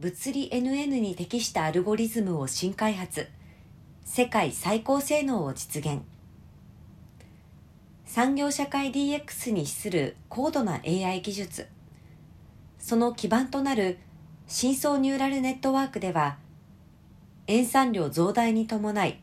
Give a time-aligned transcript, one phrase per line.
[0.00, 3.28] 物理 NN に適したアルゴリズムを新開発。
[4.04, 6.02] 世界最高性能を実現。
[8.04, 11.68] 産業社会 DX に資する高度な AI 技術。
[12.80, 13.98] その基盤となる
[14.48, 16.38] 深層ニューラルネットワークでは
[17.46, 19.20] 塩酸量増大に伴い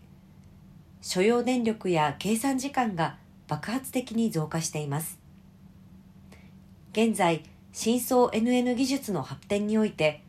[1.02, 3.18] 所要電力や計算時間が
[3.48, 5.20] 爆発的に増加しています。
[6.94, 7.44] 現在
[7.74, 10.24] 深層 NN 技術の発展において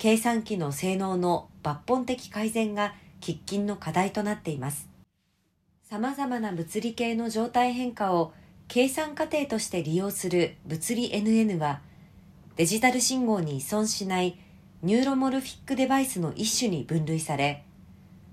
[0.00, 4.88] 計算機の性能の抜本的改善が喫緊の課題となっています。
[5.90, 8.32] 様々な物理系の状態変化を
[8.66, 11.82] 計算過程として利用する物理 NN は
[12.56, 14.38] デジタル信号に依存しない
[14.80, 17.66] ニューロモルフィックデバイスの一種に分類され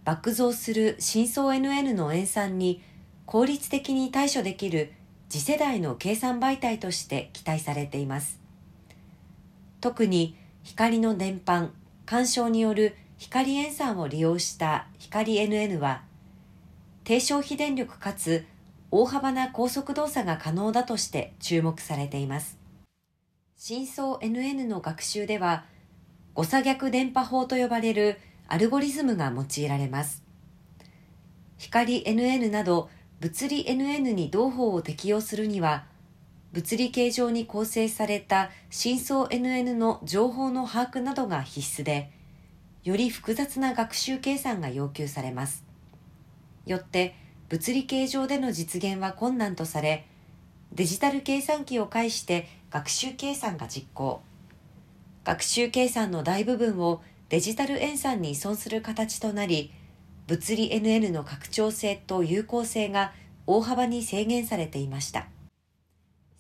[0.06, 2.82] 爆増する深層 NN の演算に
[3.26, 4.94] 効率的に対処できる
[5.28, 8.40] 次世代の計算媒体として期待されています。
[9.82, 11.70] 特に光の電波
[12.06, 16.02] 干渉による光塩酸を利用した光 NN は
[17.06, 18.46] 低消費電力かつ
[18.92, 22.58] 大幅な高速動作が可能だとして注目されています
[23.56, 25.64] 深層 NN の学習では
[26.34, 28.20] 誤差逆電波法と呼ばれる
[28.50, 30.22] アルゴリズムが用いられます。
[31.58, 32.90] 光 NN など
[33.22, 35.86] 物理 NN に同法を適用するには、
[36.54, 42.12] 物理形状に構成された深層 NN の情報の把握などが必須で、
[42.84, 45.66] より複雑な学習計算が要求されます。
[46.66, 47.16] よって、
[47.50, 50.06] 物理形状での実現は困難とされ、
[50.74, 54.22] デジタル計算機を介して学習計算が実行。
[55.24, 59.72] 学習計算の大部分をデジタル塩酸に依存する形となり、
[60.28, 63.14] 物理 NN の拡張性と有効性が
[63.46, 65.28] 大幅に制限されていました。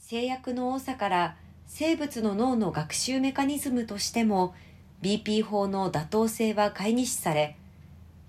[0.09, 4.55] 制約の多さから生物の脳の学習メカニズムとしても
[5.01, 7.57] BP 法の妥当性は解議視され、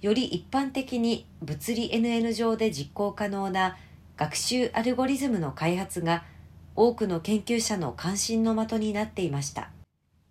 [0.01, 3.77] より一般的に物理 NN 上で実行可能な
[4.17, 6.25] 学習アルゴリズムの開発が
[6.75, 9.71] 多くの研究者の関心の的になっていました。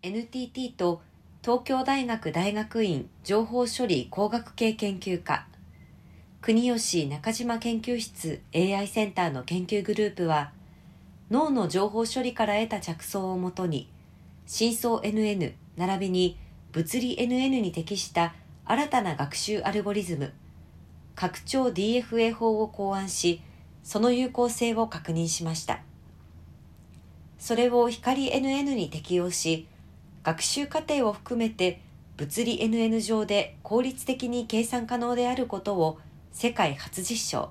[0.02, 1.02] NTT と
[1.42, 5.48] 東京大学大学院情報処理工学系研究科
[6.42, 10.52] 国吉中島研究室 AI センターの研究グループは
[11.30, 13.92] 脳の情報処理から得た着想をもとに
[14.46, 16.38] 深層 NN 並びに
[16.72, 18.34] 物理 NN に適した
[18.66, 20.34] 新たな学習アルゴリズム
[21.16, 23.42] 拡張 DFA 法を考案し
[23.84, 25.80] その有効性を確認しました。
[27.40, 29.68] それを光 NN に適用し
[30.24, 31.82] 学習過程を含めて
[32.18, 36.00] 物理 NN 上で効率的に計算可能であることを
[36.32, 37.50] 世界初実証。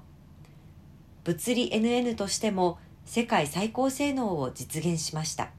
[1.24, 5.50] 物理 NN としても世界最高性能を実現しました。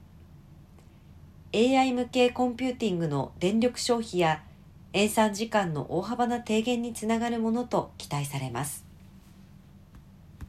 [1.56, 4.44] AI 向けコンピューティングの電力消費や
[4.94, 8.87] 塩酸時間の大幅な低減につながるものと期待されます。